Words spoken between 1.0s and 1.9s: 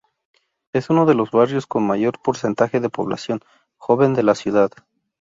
de los barrios con